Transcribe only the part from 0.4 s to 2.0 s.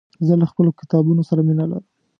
له خپلو کتابونو سره مينه لرم.